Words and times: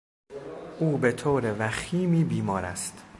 او 0.79 0.97
به 0.97 1.11
طور 1.11 1.55
وخیمی 1.59 2.23
بیمار 2.23 2.65
است. 2.65 3.03